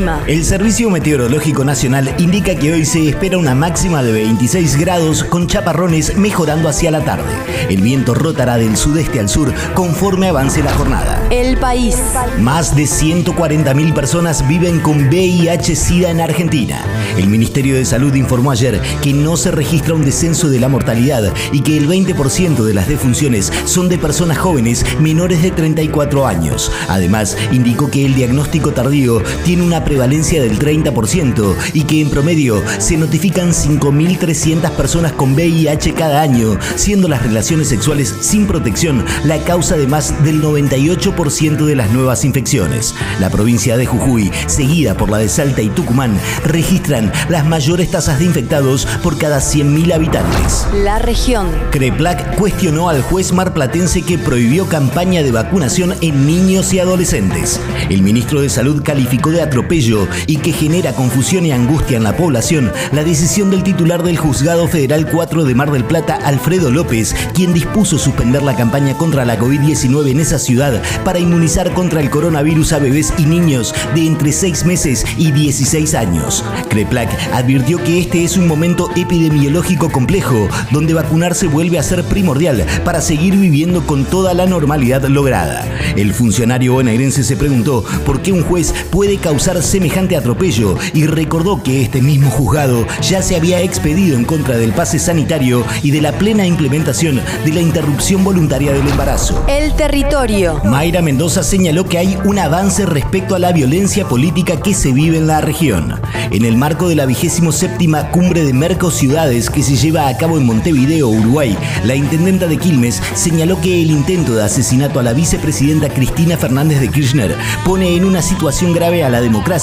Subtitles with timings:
[0.00, 0.24] El clima.
[0.26, 5.46] El Servicio Meteorológico Nacional indica que hoy se espera una máxima de 26 grados con
[5.46, 7.30] chaparrones mejorando hacia la tarde.
[7.68, 11.22] El viento rotará del sudeste al sur conforme avance la jornada.
[11.30, 11.96] El país.
[12.38, 16.82] Más de 140.000 personas viven con VIH-Sida en Argentina.
[17.18, 21.32] El Ministerio de Salud informó ayer que no se registra un descenso de la mortalidad
[21.52, 26.72] y que el 20% de las defunciones son de personas jóvenes menores de 34 años.
[26.88, 32.62] Además, indicó que el diagnóstico tardío tiene una prevalencia del 30% y que en promedio
[32.78, 39.38] se notifican 5.300 personas con VIH cada año, siendo las relaciones sexuales sin protección la
[39.38, 42.94] causa de más del 98% de las nuevas infecciones.
[43.18, 48.20] La provincia de Jujuy, seguida por la de Salta y Tucumán, registran las mayores tasas
[48.20, 50.68] de infectados por cada 100.000 habitantes.
[50.84, 51.48] La región.
[51.72, 57.58] Creplac cuestionó al juez marplatense que prohibió campaña de vacunación en niños y adolescentes.
[57.88, 59.79] El ministro de Salud calificó de atropello
[60.26, 64.68] y que genera confusión y angustia en la población la decisión del titular del Juzgado
[64.68, 69.38] Federal 4 de Mar del Plata, Alfredo López, quien dispuso suspender la campaña contra la
[69.38, 74.32] COVID-19 en esa ciudad para inmunizar contra el coronavirus a bebés y niños de entre
[74.32, 76.44] 6 meses y 16 años.
[76.68, 82.66] Creplac advirtió que este es un momento epidemiológico complejo, donde vacunarse vuelve a ser primordial
[82.84, 85.64] para seguir viviendo con toda la normalidad lograda.
[85.96, 91.62] El funcionario bonaerense se preguntó por qué un juez puede causar semejante atropello y recordó
[91.62, 96.00] que este mismo juzgado ya se había expedido en contra del pase sanitario y de
[96.00, 99.44] la plena implementación de la interrupción voluntaria del embarazo.
[99.46, 100.60] El territorio.
[100.64, 105.18] Mayra Mendoza señaló que hay un avance respecto a la violencia política que se vive
[105.18, 106.00] en la región.
[106.32, 110.36] En el marco de la vigésimo séptima cumbre de Mercociudades que se lleva a cabo
[110.36, 115.12] en Montevideo, Uruguay, la intendenta de Quilmes señaló que el intento de asesinato a la
[115.12, 119.59] vicepresidenta Cristina Fernández de Kirchner pone en una situación grave a la democracia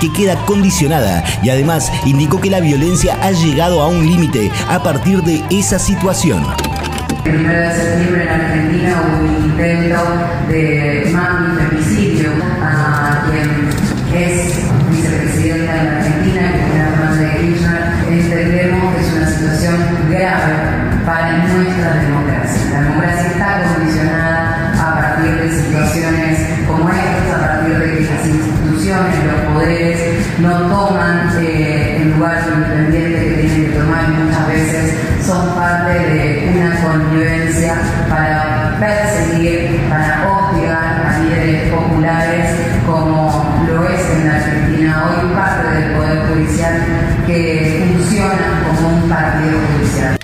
[0.00, 4.80] que queda condicionada y además indicó que la violencia ha llegado a un límite a
[4.82, 6.46] partir de esa situación.
[7.24, 10.00] El 1 de septiembre en Argentina hubo un intento
[10.48, 12.30] de mami femicidio
[12.62, 14.54] a quien es
[14.90, 17.82] vicepresidenta de la Argentina, Cristina Fernández de Kirchner.
[18.08, 19.76] Entendemos que es una situación
[20.10, 20.54] grave
[21.04, 22.70] para nuestra democracia.
[22.72, 23.09] La democracia
[29.06, 34.48] instituciones, los poderes no toman eh, el lugar independiente que tienen que tomar y muchas
[34.48, 34.94] veces
[35.24, 37.74] son parte de una convivencia
[38.08, 42.56] para perseguir, para hostigar a líderes populares
[42.86, 46.82] como lo es en la Argentina hoy parte del Poder Judicial
[47.26, 50.19] que funciona como un partido judicial.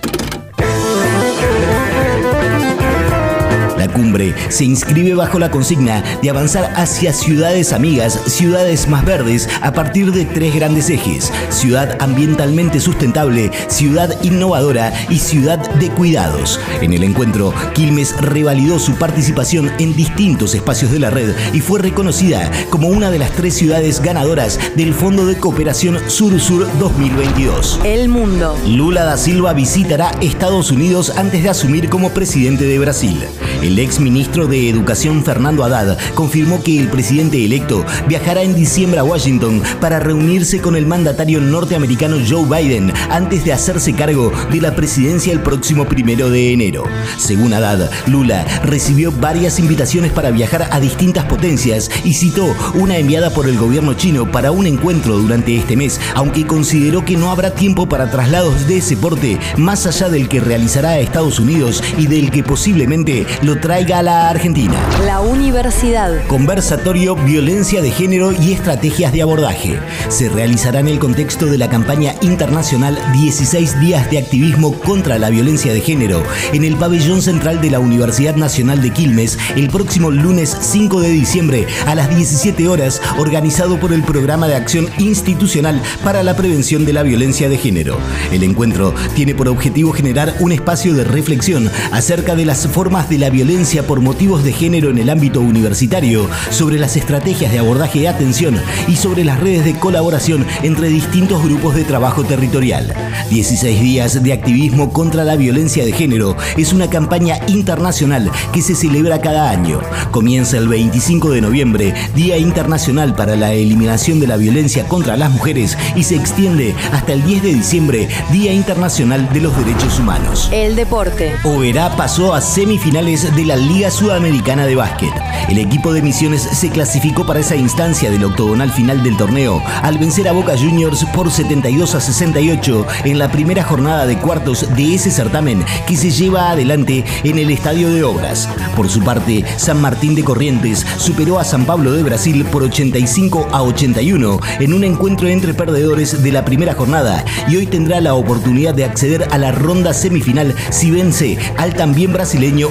[3.96, 9.72] Cumbre se inscribe bajo la consigna de avanzar hacia ciudades amigas, ciudades más verdes, a
[9.72, 16.60] partir de tres grandes ejes, ciudad ambientalmente sustentable, ciudad innovadora y ciudad de cuidados.
[16.82, 21.80] En el encuentro, Quilmes revalidó su participación en distintos espacios de la red y fue
[21.80, 27.80] reconocida como una de las tres ciudades ganadoras del Fondo de Cooperación Sur-Sur 2022.
[27.84, 28.58] El mundo.
[28.66, 33.24] Lula da Silva visitará Estados Unidos antes de asumir como presidente de Brasil.
[33.62, 38.98] El ex ministro de Educación Fernando Haddad confirmó que el presidente electo viajará en diciembre
[38.98, 44.60] a Washington para reunirse con el mandatario norteamericano Joe Biden antes de hacerse cargo de
[44.60, 46.82] la presidencia el próximo primero de enero.
[47.16, 53.30] Según Haddad, Lula recibió varias invitaciones para viajar a distintas potencias y citó una enviada
[53.30, 57.52] por el gobierno chino para un encuentro durante este mes, aunque consideró que no habrá
[57.52, 62.08] tiempo para traslados de ese porte más allá del que realizará a Estados Unidos y
[62.08, 64.74] del que posiblemente lo traiga a la Argentina.
[65.04, 66.26] La universidad.
[66.28, 69.78] Conversatorio Violencia de Género y Estrategias de Abordaje.
[70.08, 75.28] Se realizará en el contexto de la campaña internacional 16 días de activismo contra la
[75.28, 76.22] violencia de género
[76.54, 81.10] en el pabellón central de la Universidad Nacional de Quilmes el próximo lunes 5 de
[81.10, 86.86] diciembre a las 17 horas, organizado por el Programa de Acción Institucional para la Prevención
[86.86, 87.98] de la Violencia de Género.
[88.32, 93.18] El encuentro tiene por objetivo generar un espacio de reflexión acerca de las formas de
[93.18, 97.98] la violencia por motivos de género en el ámbito universitario, sobre las estrategias de abordaje
[97.98, 102.94] de atención y sobre las redes de colaboración entre distintos grupos de trabajo territorial.
[103.28, 108.76] 16 días de activismo contra la violencia de género es una campaña internacional que se
[108.76, 109.80] celebra cada año.
[110.12, 115.32] Comienza el 25 de noviembre, Día Internacional para la Eliminación de la Violencia contra las
[115.32, 120.48] Mujeres, y se extiende hasta el 10 de diciembre, Día Internacional de los Derechos Humanos.
[120.52, 121.34] El deporte.
[121.42, 125.12] Oberá pasó a semifinales de la Liga Sudamericana de Básquet.
[125.48, 129.98] El equipo de Misiones se clasificó para esa instancia del octogonal final del torneo al
[129.98, 134.96] vencer a Boca Juniors por 72 a 68 en la primera jornada de cuartos de
[134.96, 138.48] ese certamen que se lleva adelante en el Estadio de Obras.
[138.74, 143.48] Por su parte, San Martín de Corrientes superó a San Pablo de Brasil por 85
[143.52, 148.14] a 81 en un encuentro entre perdedores de la primera jornada y hoy tendrá la
[148.14, 152.70] oportunidad de acceder a la ronda semifinal si vence al también brasileño